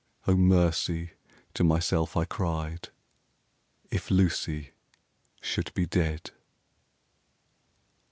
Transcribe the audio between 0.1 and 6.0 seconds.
"O mercy!" to myself I cried, "If Lucy should be